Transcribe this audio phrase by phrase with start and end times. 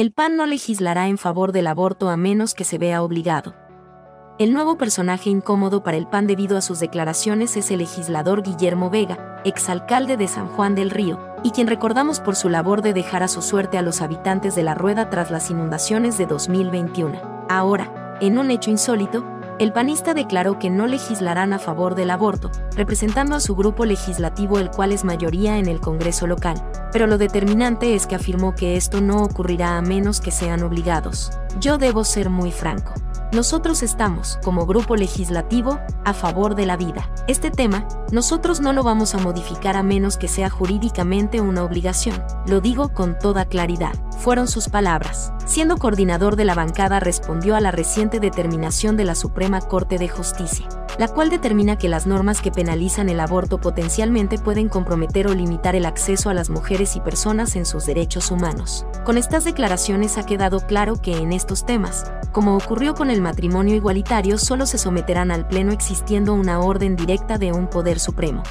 [0.00, 3.54] El PAN no legislará en favor del aborto a menos que se vea obligado.
[4.38, 8.88] El nuevo personaje incómodo para el PAN debido a sus declaraciones es el legislador Guillermo
[8.88, 13.22] Vega, exalcalde de San Juan del Río, y quien recordamos por su labor de dejar
[13.22, 17.20] a su suerte a los habitantes de la rueda tras las inundaciones de 2021.
[17.50, 19.22] Ahora, en un hecho insólito,
[19.60, 24.58] el panista declaró que no legislarán a favor del aborto, representando a su grupo legislativo
[24.58, 26.56] el cual es mayoría en el Congreso local,
[26.92, 31.30] pero lo determinante es que afirmó que esto no ocurrirá a menos que sean obligados.
[31.60, 32.94] Yo debo ser muy franco.
[33.32, 37.10] Nosotros estamos, como grupo legislativo, a favor de la vida.
[37.28, 42.24] Este tema, nosotros no lo vamos a modificar a menos que sea jurídicamente una obligación.
[42.46, 43.92] Lo digo con toda claridad.
[44.20, 45.32] Fueron sus palabras.
[45.46, 50.08] Siendo coordinador de la bancada respondió a la reciente determinación de la Suprema Corte de
[50.08, 50.68] Justicia
[51.00, 55.74] la cual determina que las normas que penalizan el aborto potencialmente pueden comprometer o limitar
[55.74, 58.84] el acceso a las mujeres y personas en sus derechos humanos.
[59.04, 63.74] Con estas declaraciones ha quedado claro que en estos temas, como ocurrió con el matrimonio
[63.74, 68.42] igualitario, solo se someterán al Pleno existiendo una orden directa de un poder supremo.